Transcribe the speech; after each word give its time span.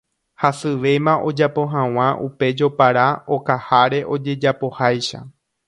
hasyvéma 0.43 1.13
ojapo 1.27 1.63
hag̃ua 1.73 2.07
upe 2.29 2.47
jopara 2.63 3.05
okaháre 3.39 3.99
ojajapoháicha 4.17 5.19